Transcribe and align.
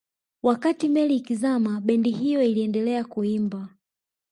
wakati 0.43 0.89
meli 0.89 1.15
ikizama 1.15 1.81
bendi 1.81 2.11
hiyo 2.11 2.43
iliendelea 2.43 3.03
kuimba 3.05 3.69